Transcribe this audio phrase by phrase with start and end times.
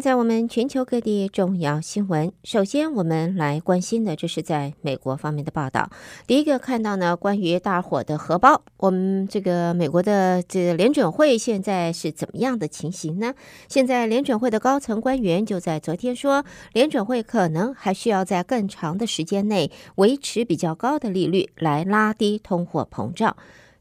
[0.00, 2.32] 在我们全球各地重要新闻。
[2.44, 5.90] 首先，我们来关心的，这是在美国方面的报道。
[6.26, 13.34] 第一个看到呢，关于大火的荷包，我们这个美国的这联准会现在是怎么样的情形呢？
[13.68, 23.36] 现在联准会的高层官员就在昨天说，联准会可能还需要在更长的时间内维持比较高的利率，来拉低通货膨胀。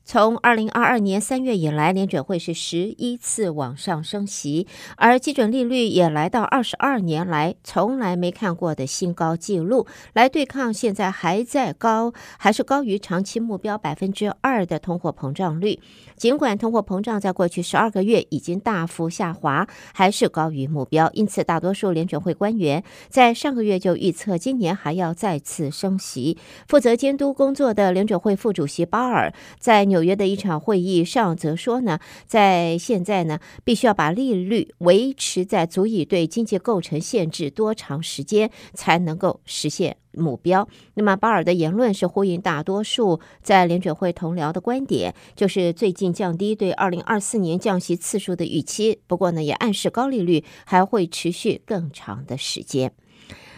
[0.08, 4.68] 从二零二二年三月以来，联准会是十一次往上升息，
[4.98, 15.80] 而基准利率也来到二十二年来从来没看过的新高纪录，来对抗现在还在高，还是高于长期目标百分之二的通货膨胀率。
[16.16, 21.10] 尽管通货膨胀在过去十二个月已经大幅下滑，还是高于目标。
[21.14, 26.38] 因此，大多数联准会官员在上个月就预测今年还要再次升息。
[26.68, 39.98] 负责监督工作的联准会副主席鲍尔在纽约的一场会议上则说呢，在现在呢，必须要把利率维持在足以对经济构成限制多长时间才能够实现。
[40.16, 40.68] 目标。
[40.96, 49.00] 那么，鲍尔的言论是呼应大多数在联准会同僚的观点，就是最近降低对二零二四年降息次数的预期。
[49.08, 52.94] 不过呢，也暗示高利率还会持续更长的时间。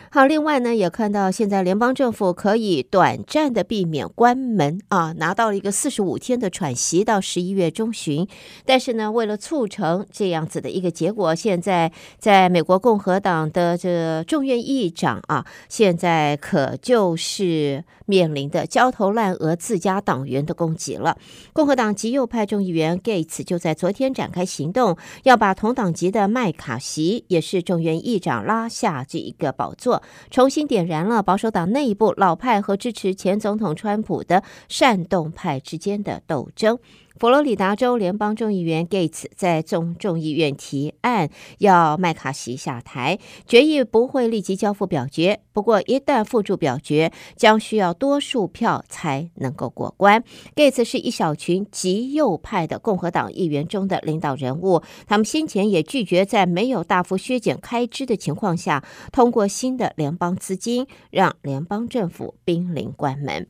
[0.09, 8.25] 好，另外呢，也看到现在联邦政府可以短暂的避免关门啊，拿到了一个四十五天的喘息到十一月中旬。
[8.65, 21.17] 但是呢，为了促成这样子的一个结果，现在在美国共和党的这众院议长啊，现在可就是面临的焦头烂额自家党员的攻击了。
[21.51, 29.96] 共和党极右派众议员 Gates 就在昨天展开行动，要把同党籍的麦卡锡，也是众院议长拉下这一个宝座。
[30.29, 36.79] 重新点燃了保守党内部老派和支持前总统川普的煽动派之间的斗争。
[37.19, 45.39] 佛罗里达州联邦众议员 Gates 在众众议院提案要麦卡锡下台，决议不会立即交付表决。
[45.51, 50.23] 不过，一旦付诸表决，将需要多数票才能够过关。
[50.55, 63.47] Gates 是一小群极右派的共和党议员中的领导人物，他们先前也拒绝在没有大幅削减开支的情况下通过新的联邦资金，让联邦政府濒临关门。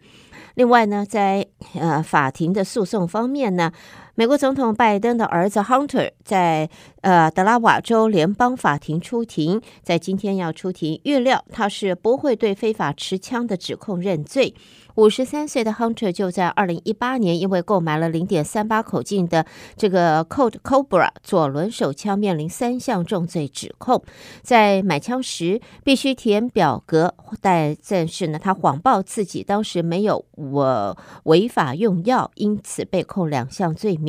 [0.57, 1.45] 另外呢，在
[1.79, 3.71] 呃法庭的诉讼方面呢，
[4.19, 6.67] 美国总统拜登的儿子 Hunter 在
[7.01, 14.55] 呃德拉瓦州联邦法庭出庭，在今天要出庭，预料他是不会对非法持枪的指控认罪。
[14.95, 19.45] 五十三岁的 Hunter 就在二零一八年，因为购买了零点三八口径的
[19.75, 24.01] 这个 Colt Cobra 左轮手枪，面临三项重罪指控。
[24.41, 34.06] 在买枪时必须填表格，但但是呢，他谎报自己当时没有我违法用药，因此被控两项罪名。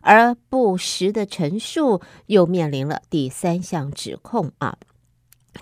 [0.00, 4.76] 而不实的陈述又面临了第三项指控啊。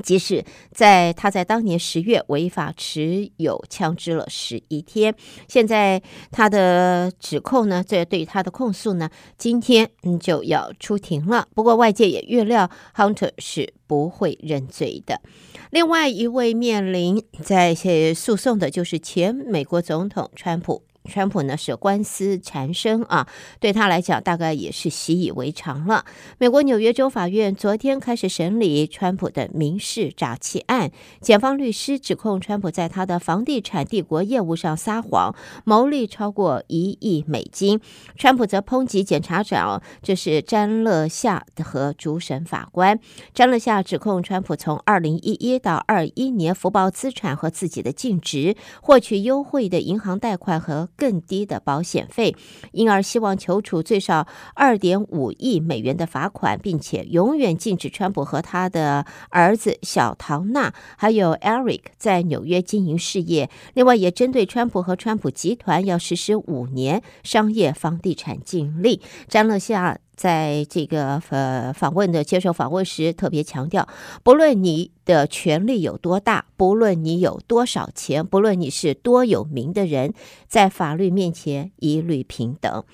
[0.02, 5.14] 即使在他在当年十月违法持有枪支了十一天，
[5.46, 11.46] 现在他的指控呢，这对他的控诉呢，今天就要出庭了。
[11.54, 15.20] 不过外界也预料 Hunter 是不会认罪的。
[15.70, 17.74] 另外一位面临在
[18.14, 20.84] 诉讼的就是前美国总统川普。
[21.04, 23.26] 川普呢是官司缠身啊，
[23.58, 26.04] 对他来讲大概也是习以为常了。
[26.38, 30.90] 美国纽约州法院昨天开始审理川普的民事诈欺案，
[31.20, 37.80] 检方律师指控川普在他的房地产帝国业务上撒谎，牟利超过一亿美金。
[38.16, 42.98] 川普则抨击检察长，这是詹乐夏和主审法官。
[43.34, 52.34] 詹乐夏指控川普从二零一一到二一年福报资产和自己的净值，获取优惠的银行贷款和更低的保险费，
[52.72, 63.50] 因而希望求处最少二点五亿美元的罚款，并且永远禁止川普和他的儿子小唐纳还有 Eric 在纽约经营事业。
[63.74, 69.00] 另外，也针对川普和川普集团要实施五年商业房地产禁令。
[69.28, 69.98] 詹乐夏。
[70.22, 73.88] 在这个呃访问的接受访问时，特别强调，
[74.22, 80.14] 不论你的权力有多大，不论你有多少钱，不论你是多有名的人，
[80.46, 82.84] 在法律面前一律平等。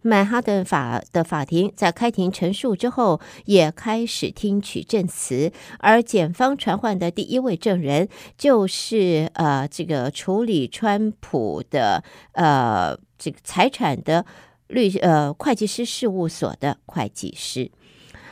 [0.00, 8.08] 曼哈顿法的法庭在开庭陈述之后，也开始听取证词，而检方传唤的第一位证人
[8.38, 12.02] 就是呃这个处理川普的
[12.32, 14.24] 呃这个财产的。
[14.68, 17.70] 律呃，会计师事务所的会计师。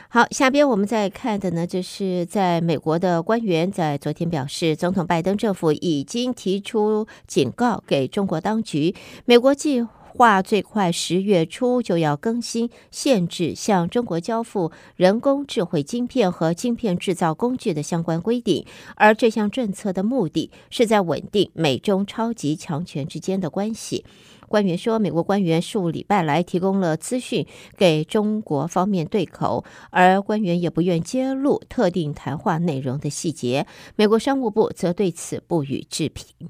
[0.09, 8.95] 好，下边我们再看的呢，就是在美国的官员在昨天表示，总统拜登政府已经提出警告给中国当局，
[9.25, 24.05] 美国计划最快十月初就要更新限制向中国交付人工智慧晶片和晶片制造工具的相关规定，而这项政策的目的是在稳定美中超级强权之间的关系。
[24.47, 27.45] 官员说，美国官员数礼拜来提供了资讯
[27.75, 33.67] 给中国方面对口，而官员也不愿揭露特定谈话内容的细节。
[33.95, 36.49] 美国商务部则对此不予置评。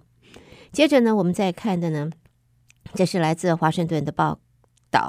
[0.72, 2.12] 接着呢，我们再看的呢，
[2.94, 4.40] 这是来自华盛顿的报。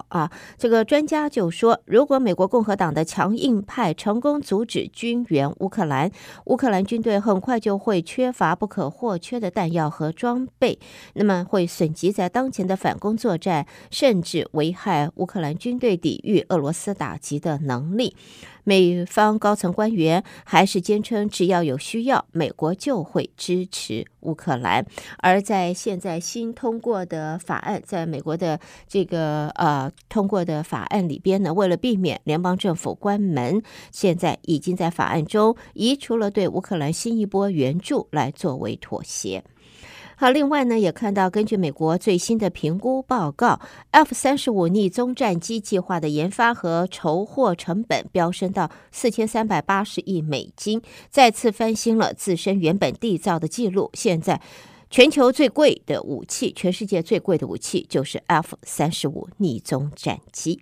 [0.08, 6.11] 啊，这个专家就说，如果美国共和党的强硬派成功阻止军援乌克兰，
[6.46, 10.79] 乌克兰军队很快就会缺乏不可或缺的弹药和装备，
[11.14, 18.17] 那么会损及在当前的反攻作战，甚至危害乌克兰军队抵御俄罗斯打击的能力。
[18.69, 24.85] 美方高层官员还是坚称，只要有需要，美国就会支持乌克兰。
[25.20, 39.43] 而在现在新通过的法案，在美国的这个呃通过的法案里边呢，为了避免联邦政府关门，现在已经在法案中移除了对乌克兰新一波援助来作为妥协。
[40.20, 43.61] 好，另外呢，也看到根据美国最新的评估报告
[43.93, 53.93] ，F 三十五逆踪战机计划的研发和筹获成本飙升到四千三百八十亿美金，再次翻新了自身原本缔造的记录。
[53.94, 54.43] 现在，
[54.91, 60.61] 全球最贵的武器，全世界最贵的武器就是 F 三十五逆踪战机。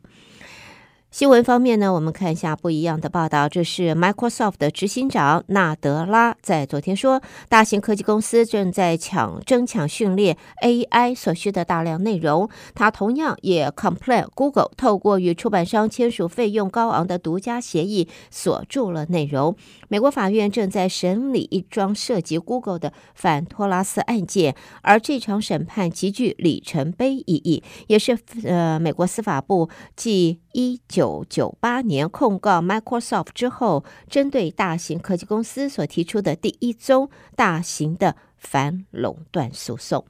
[1.16, 3.48] 新闻方面呢，我们看一下不一样的报道。
[3.48, 12.50] 这是 Microsoft 的执行长纳德拉在昨天说，大型科技公司正在抢争抢训练 AI 所需的大量内容。
[12.74, 19.56] 他同样也 complain Google 透过与出版商签署费用高昂的独家协议锁住了内容。
[19.88, 40.06] 美国法院正在审理一桩涉及 Google 的反托拉斯案件，而这场审判极具里程碑意义，也是呃美国司法部继一九九八年控告 Microsoft 之后，针对大型科技公司所提出的第一宗大型的反垄断诉讼。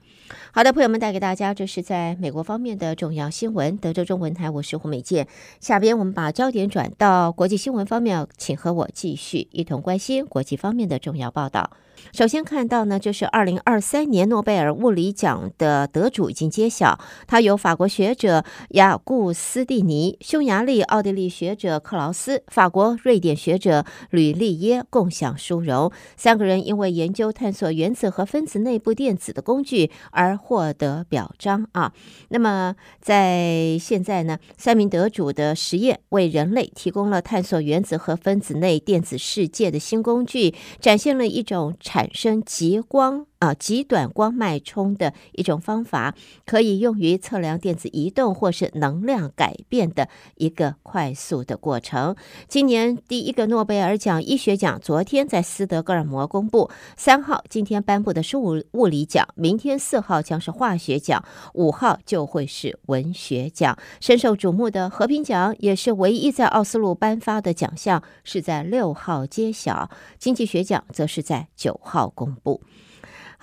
[0.53, 3.77] 好的，朋友们，带给大家这是在美国方面的重要新闻。
[3.77, 5.27] 德州中文台，我是胡美健。
[5.59, 11.73] 下边我们把焦点转到国际新闻方面，请和我继续一同关心国际方面的重要报道。
[12.13, 25.91] 首先看到呢，就是二零二三年诺贝尔物理奖的得主已经揭晓，他由法国学者雅顾斯蒂尼、匈牙利、奥地利学者克劳斯、法国、瑞典学者吕利耶共享殊荣。
[26.17, 31.93] 三个人因为研究探索原子和分子内部电子的工具而获得表彰啊。
[32.29, 41.75] 那么在现在呢，三名得主的实验为人类提供了探索原子和分子内电子世界的新工具，展现了一种。
[41.87, 43.27] 产生极光。
[43.39, 52.17] 啊极短光脉冲的一种方法，可以用于测量电子移动或是能量改变的一个快速的过程。
[52.49, 61.25] 今年第一个诺贝尔奖医学奖昨天在斯德哥尔摩公布，三号今天颁布的是物物理奖，明天四号将是化学奖，
[61.55, 63.77] 五号就会是文学奖。
[64.01, 69.91] 深受瞩目的和平奖也是唯一在奥斯陆颁发的奖项，是在六号揭晓。
[70.19, 72.63] 经济学奖则是在九号公布。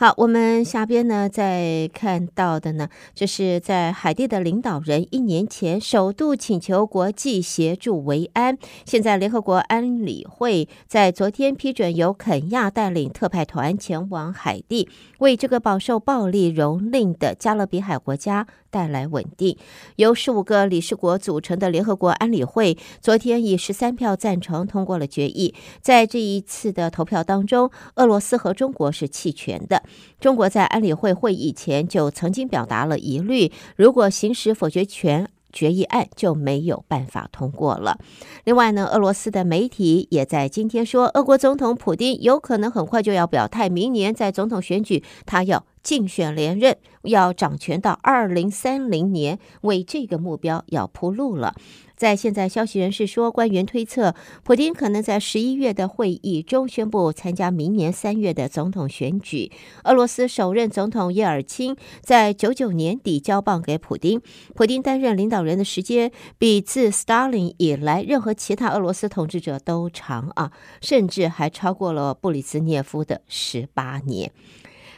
[0.03, 8.57] 好，我们下边呢，再看到的呢，就是在海地的领导人一年前首度请求国际协助维安。
[8.83, 14.89] 现在，联合国安理会在昨天批准由肯亚带领特派团前往海地，
[15.19, 19.57] 为这个饱受暴力蹂躏的加勒比海国家带来稳定。
[19.95, 25.55] 由十五个理事国组成的联合国安理会昨天以十三票赞成通过了决议。
[25.79, 29.81] 在这一次的投票当中，俄罗斯和中国是弃权的。
[30.19, 37.99] 中国在安理会会议前就曾经表达了疑虑，如果行使否决权，决议案就没有办法通过了。
[38.43, 51.53] 另外呢，俄罗斯的媒体也在今天说，俄国总统普京有可能很快就要表态，明年在总统选举他要竞选连任，要掌权到二零三零年，为这个目标要铺路了。
[51.95, 59.51] 在现在，消息人士说，官员推测，普丁可能在十一月的会议中宣布参加明年三月的总统选举。
[59.83, 64.19] 俄罗斯首任总统叶尔钦在九九年底交棒给普丁，
[64.55, 74.31] 普丁担任领导人的时间比自斯大林以来任何其他俄罗斯统治者都长啊，甚至还超过了布里兹涅夫的十八年。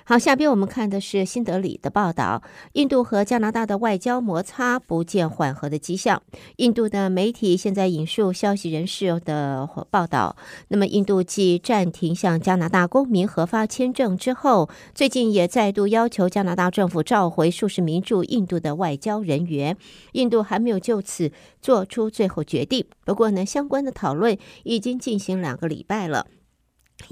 [0.07, 2.43] 好，下边我们看的是新德里的报道。
[2.73, 6.21] 印度和加拿大的外交摩擦不见缓和的迹象。
[6.57, 10.35] 印度的媒体现在引述消息人士的报道，
[10.67, 19.75] 那么印度继暂停向加拿大公民核发签证之后，最近也再度要求加拿大政府召回数十名驻印度的外交人员。
[20.11, 26.27] 印度还没有就此做出最后决定，不过呢，相关的讨论已经进行两个礼拜了。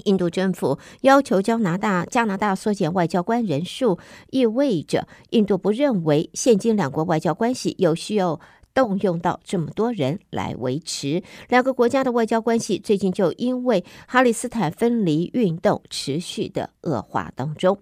[0.04, 3.98] 印度政府要求加拿大加拿大缩减外交官人数，
[4.30, 8.40] 意味着印度不认为现今两国外交关系有需要
[8.72, 11.22] 动用到这么多人来维持。
[11.48, 17.78] 两个国家的外交关系最近就因为哈里斯坦分离运动持续的恶化当中。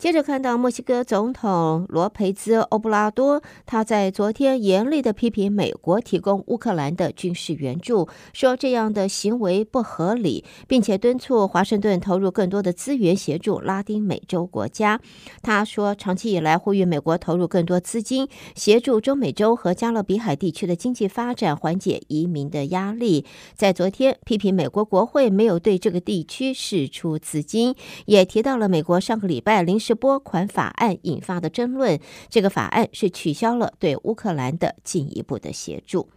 [0.00, 14.98] 接着看到墨西哥总统罗培兹·欧布拉多，他在昨天严厉地批评美国提供乌克兰的军事援助，说这样的行为不合理，并且敦促华盛顿投入更多的资源协助拉丁美洲国家。
[15.42, 23.26] 他说，长期以来呼吁美国投入更多资金协助中美洲和加勒比海地区的经济发展，缓解移民的压力。
[23.54, 27.74] 在昨天批评美国国会没有对这个地区释出资金，
[28.06, 29.89] 也提到了美国上个礼拜临时。
[29.94, 36.08] 拨款法案引发的争论，这个法案是取消了对乌克兰的进一步的协助。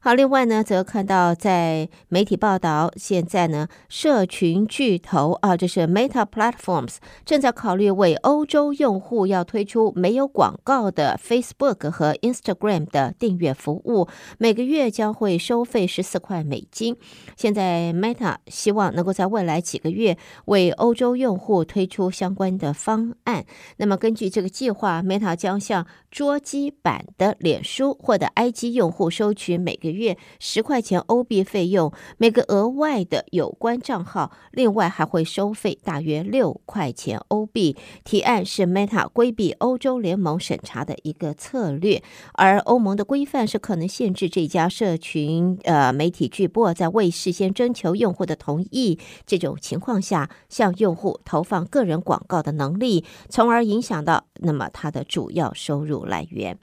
[0.00, 14.06] 好，另外呢，则看到在媒体报道，现在呢，社群巨头啊，这是 Meta Platforms 正在考虑为欧洲用户要推出没有广告的 Facebook 和 Instagram 的订阅服务，
[14.38, 16.96] 每个月将会收费十四块美金。
[17.36, 23.44] 现在 Meta 希望能够在未来几个月为欧洲用户推出相关的方案。
[23.78, 37.76] 那么根据这个计划，Meta 将向桌机版的脸书或者 IG 用户收取每个月十块钱欧币费用，每个额外的有关账号，另外还会收费大约六块钱欧币。
[38.04, 42.02] 提案是 Meta 规避欧洲联盟审查的一个策略，
[42.32, 56.58] 而欧盟的规范是可能限制这家社群呃媒体巨擘在未事先征求用户的同意这种情况下，向用户投放个人广告的能力，从而影响到那么它的主要收入来源。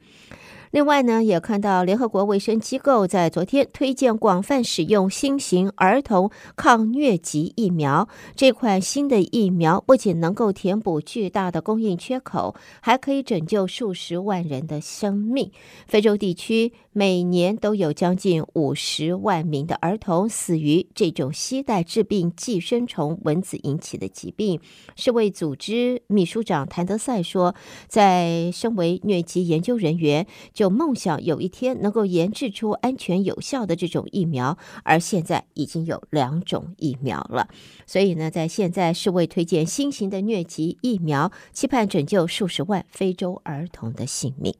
[0.75, 8.09] 另外呢，也看到联合国卫生机构在昨天推荐广泛使用新型儿童抗疟疾疫苗。
[8.35, 15.49] 这款新的疫苗不仅能够填补巨大的供应缺口，还可以拯救数十万人的生命。
[15.87, 24.61] 非洲地区每年都有将近五十万名的儿童死于这种携带致病寄生虫蚊子引起的疾病。
[24.95, 27.53] 世卫组织秘书长谭德赛说，
[27.89, 37.49] 在身为疟疾研究人员就梦想有一天能够研制出安全有效的这种疫苗，而现在已经有两种疫苗了。
[37.85, 44.55] 所以呢，在现在世卫推荐新型的疟疾疫苗，期盼拯救数十万非洲儿童的性命。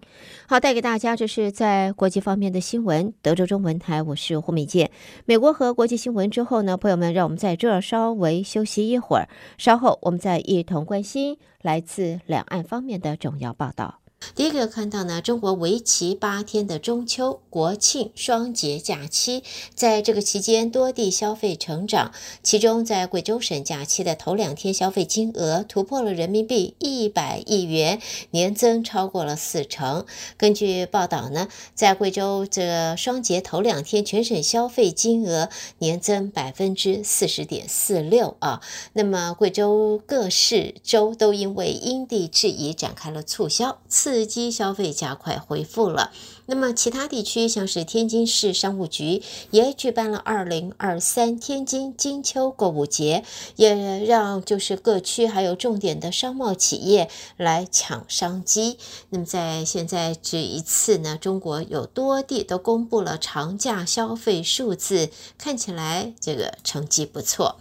[0.50, 3.13] 好，带给大家这是在国际方面的新闻。
[3.22, 4.89] 德州中文台，我是胡美健。
[5.25, 9.29] 美国和国际新闻之后呢，朋友们，让我们在这儿稍微休息一会儿，
[9.60, 14.00] 稍后我们再一同关心来自两岸方面的重要报道。
[14.34, 19.44] 第一个看到呢，中国为期八天的中秋、国庆双节假期，
[19.75, 28.01] 在这个期间多地消费成长，其中在贵州省假期的头两天消费金额突破了人民币一百亿元，
[28.32, 30.05] 年增超过了四成。
[30.38, 38.62] 根据报道呢，在贵州这双节头两天全省消费金额年增百分之四十点四六啊。
[38.94, 43.79] 那么贵州各市州都因为因地制宜展开了促销。
[43.88, 46.12] 刺激消费加快恢复了。
[46.45, 53.24] 那么，其他地区像是天津市商务局也举办了二零二三天津金秋购物节，
[53.55, 58.77] 也让就是各区还有重点的商贸企业来抢商机。
[59.10, 67.55] 那么，在现在这一次呢，中国有多地都公布了长假消费数字，看起来这个成绩不错。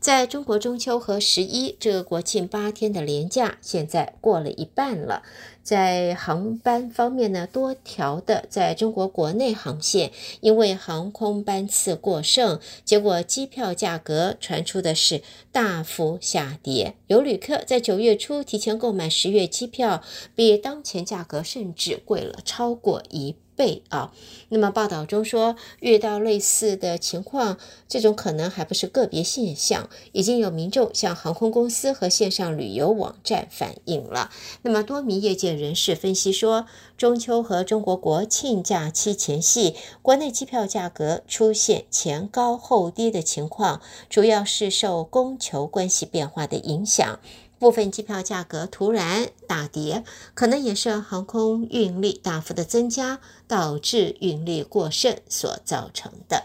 [0.00, 5.22] 在中国中秋和十一这个国庆八天的连假，现在过了一半了。
[5.64, 16.94] 在航班方面呢，多条的在中国国内航线因为航空班次过剩，结果机票价格传出的是大幅下跌。
[17.06, 20.02] 有旅客在九月初提前购买十月机票，
[20.34, 24.12] 比当前价格甚至贵了超过一倍啊！
[24.48, 27.58] 那么报道中说，遇到类似的情况，
[27.88, 34.30] 这种可能还不是个别现象，已经有民众向航空公司和线上旅游网站反映了。
[34.62, 47.18] 那么多名业界人士分析说，中秋和中国国庆假期前夕，国内机票价格出现前高后低的情况，主要是受供求关系变化的影响。
[47.64, 50.04] 部分机票价格突然大跌，
[50.34, 56.44] 可能也是航空运力大幅的增加，导致运力过剩所造成的。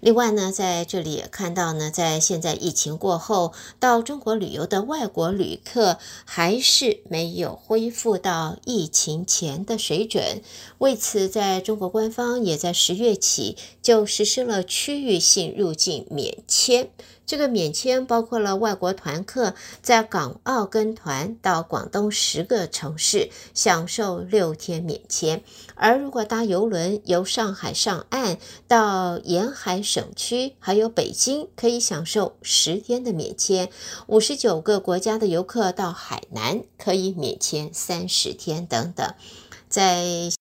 [0.00, 10.42] 另外呢，在这里也看到呢，在现在疫情过后，到中国旅游的外国旅客还是没有恢复到疫情前的水准。
[10.76, 16.90] 为此，在中国官方也在十月起就实施了区域性入境免签。
[17.30, 25.44] 这个免签包括了外国团客在港澳跟团到广东十个城市享受六天免签，
[25.76, 33.70] 而如果搭邮轮由上海上岸到沿海省区，还有北京，可以享受十天的免签。
[34.08, 39.14] 五十九个国家的游客到海南可以免签三十天等等，
[39.68, 40.39] 在。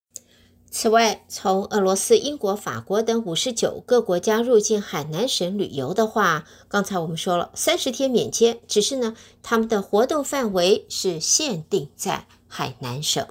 [0.71, 13.27] 此外，从俄罗斯、英国、法国等五十九个国家入境海南省旅游的话，刚才我们说了三十天免签，只是呢，他们的活动范围是限定在海南省。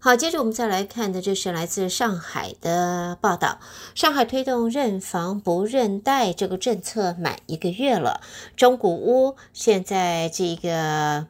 [0.00, 3.60] 好，接着我们再来看的，就是来自上海的报道。
[3.94, 8.20] 上海推动认房不认贷这个政策满一个月了，
[8.56, 11.28] 中古屋现在这个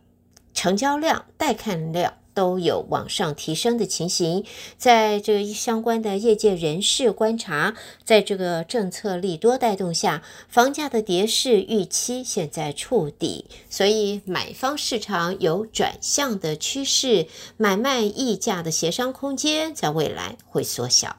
[0.54, 2.14] 成交量、带看量。
[2.34, 4.44] 都有往上提升的情形，
[4.76, 7.74] 在这个相关的业界人士观察，
[8.04, 17.26] 在这个政策利多带动下，房价的跌势预期现在触底，所以买方市场有转向的趋势，
[17.56, 21.16] 买卖溢价的协商空间在未来会缩小。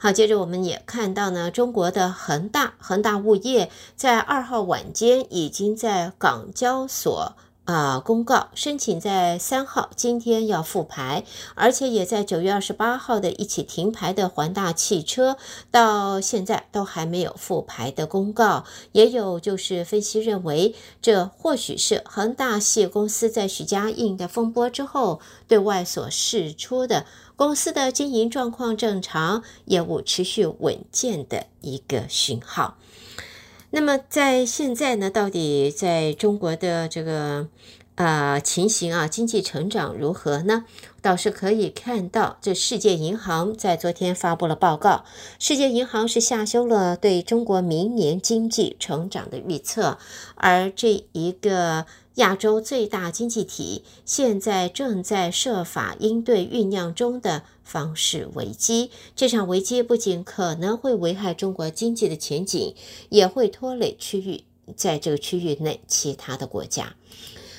[0.00, 7.34] 好，接着我们也看到呢，中国的恒大恒大物业在二号晚间已经在港交所。
[7.68, 15.36] 啊、公告申请在三号今天要复牌，而且也在九月二十八号的一起停牌的环大汽车，
[15.70, 18.64] 到现在都还没有复牌的公告。
[18.92, 27.04] 也有就是分析认为，这或许是恒大系公司在许家印的风波之后，对外所释出的
[27.36, 32.78] 公司的经营状况正常、业务持续稳健的一个讯号。
[33.70, 37.48] 那么在现在呢，到底在中国的这个
[37.94, 40.64] 啊情形啊，经济成长如何呢？
[41.02, 45.04] 倒是可以看到，这世界银行在昨天发布了报告，
[45.38, 49.98] 世界银行是下修了对中国明年经济成长的预测，
[50.36, 51.86] 而这一个。
[52.18, 58.90] 亚洲最大经济体现在正在设法应对酝酿中的房市危机。
[59.14, 62.74] 这场危机不仅可能会危害中国经济的前景，
[63.08, 64.42] 也会拖累区域
[64.74, 66.96] 在这个区域内其他的国家。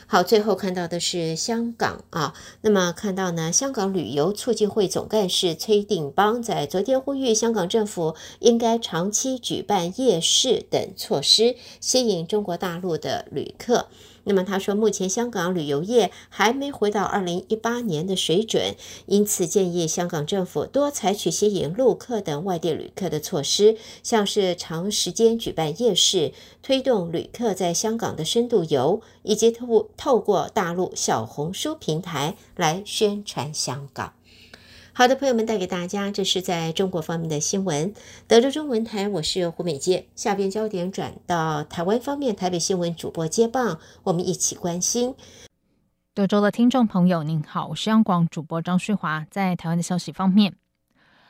[0.08, 13.88] 好，最后看到的是香港啊，那么看到呢，香港旅游促进会总干事崔定邦在昨天呼吁香港政府应该长期举办夜市等措施，吸引中国大陆的旅客。
[14.30, 18.76] 那么他说，目前香港旅游业还没回到二零一八年的水准，
[19.08, 34.13] 因此建议香港政府多采取吸引陆客等外地旅客的措施，像是长时间举办夜市，推动旅客在香港的深度游，以及透透过大陆小红书平台来宣传香港。
[35.00, 37.94] 好的，朋友们，带给大家这是在中国方面的新闻。
[38.28, 40.08] 德州中文台，我是胡美杰。
[40.14, 45.16] 下边焦点转到台湾方面，台北新闻主播接棒，我们一起关心
[46.14, 47.24] 德州的听众朋友。
[47.24, 49.26] 您好，我是央广主播张旭华。
[49.32, 50.56] 在台湾的消息方面，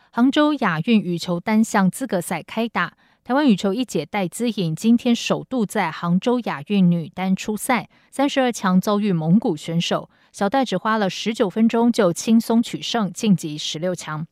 [0.10, 10.10] 杭州亚运羽球单项资格赛开打，台湾羽球一姐戴资颖今天首度在杭州亚运女单出赛，三十二强遭遇蒙古选手。
[10.40, 14.26] 小戴只花了十九分钟就轻松取胜，晋级十六强。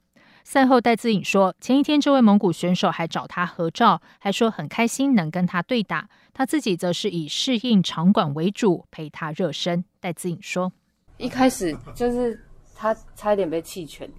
[0.45, 6.07] 赛后，戴资颖说：“前一天这位蒙古选手还找他合照，还说很开心能跟他对打。
[6.33, 10.71] 他自己则是以适应场馆为主，陪他热身。”戴资颖说
[11.19, 12.41] ：“一开始就是
[12.73, 14.09] 他差一点被弃权，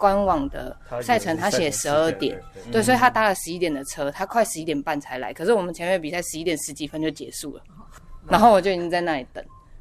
[0.00, 5.32] 官网的赛程他写十二点，对，所以他搭了十一点的车，他快十一点半才来。
[5.32, 7.62] 可是我们前面比赛十一点十几分就结束了，
[8.26, 9.40] 然后我就已经在那里等。”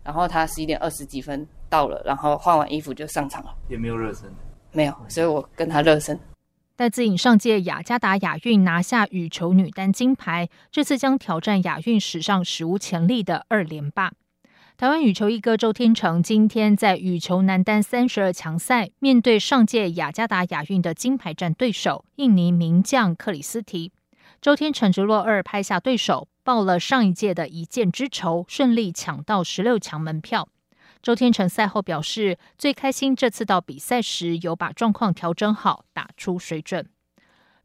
[0.09, 4.27] 然后他十一点二十几分到了，然后换完衣服就上场了，也没有热身，
[4.71, 6.19] 没有，所以我跟他热身。
[6.75, 14.11] 戴资颖上届雅加达亚运拿下羽球女单金牌，这次将挑战亚运史上史无前例的二连霸。
[14.77, 23.91] 台湾羽球一哥周天成今天在羽球男单三十二强赛，面对上届雅加达亚运的金牌战对手印尼名将克里斯提。
[24.41, 30.49] 周天成直落二拍下对手，报了上一届的一箭之仇，顺利抢到十六强门票。
[30.99, 36.89] 周天成赛后表示，最开心这次到比赛时有把状况调整好，打出水准。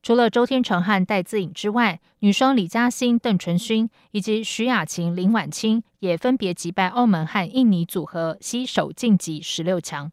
[0.03, 10.13] 除了周天成和戴资颖之外，女双李嘉欣、邓淳勋以及徐雅晴、林婉清也分别击败澳门和印尼组合，携手晋级十六强。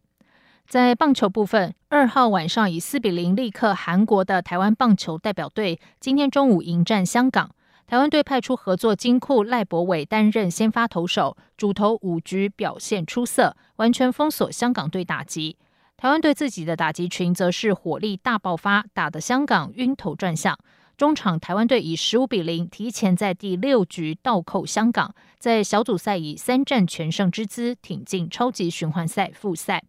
[0.66, 7.52] 在棒球部分，二号晚上以四比零力克韩国的台湾棒球代表队，今天中午迎战香港。
[7.92, 15.58] 台湾队派出合作金库赖博伟担任先发投手，主投五局表现出色，完全封锁香港队打击。
[15.98, 20.58] 台湾队自己的打击群则是火力大爆发，打得香港晕头转向。
[20.96, 29.84] 中场台湾队以十五比零提前在第六局倒扣香港，在小组赛以三战全胜之姿挺进超级循环赛复赛。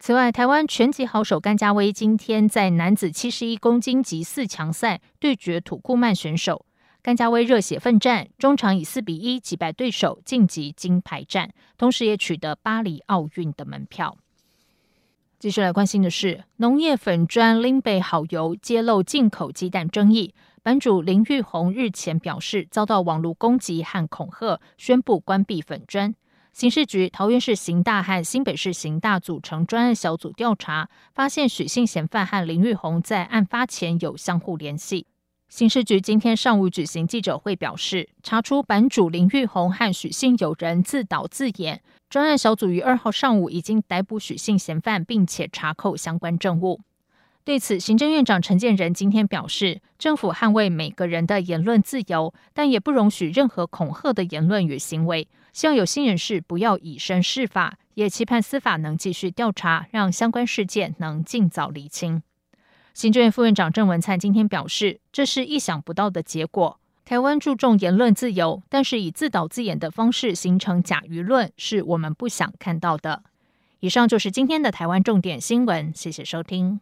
[0.00, 6.64] 此外，台湾拳击好手甘家威今天在男子七十一公斤级四强赛对决土库曼选手，
[7.00, 14.16] 甘家威热血奋战，中场以四比一击败对手晋级金牌战，同时也取得巴黎奥运的门票。
[15.38, 20.34] 继续来关心的是，农业粉砖林北好油揭露进口鸡蛋争议，
[20.64, 26.12] 版主林玉红日前表示遭到网络攻击和恐吓，宣布关闭粉砖。
[26.52, 35.06] 刑事局桃园市刑大和新北市刑大组成专案小组调查，发现许姓嫌犯和林玉红在案发前有相互联系。
[35.48, 41.80] 刑事局今天上午举行记者会，表示查出版主林玉红和许姓友人自导自演。
[42.10, 46.80] 专案小组于二号上午已经逮捕许姓嫌犯，并且查扣相关证物。
[47.44, 55.26] 对此，行政院长陈建仁今天表示，政府捍卫每个人的言论自由，但也不容许任何恐吓的言论与行为。
[55.54, 62.22] 希望有心人士不要以身试法，也期盼司法能继续调查，让相关事件能尽早厘清。
[62.98, 66.80] 行政院副院长郑文灿今天表示，这是意想不到的结果。
[67.04, 73.22] 台湾注重言论自由，但是以自导自演的方式形成假舆论，是我们不想看到的。
[73.78, 76.80] 以上就是今天的台湾重点新闻，谢谢收听。